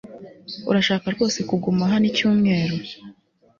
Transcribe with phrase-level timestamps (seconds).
[0.69, 2.75] Urashaka rwose kuguma hano icyumweru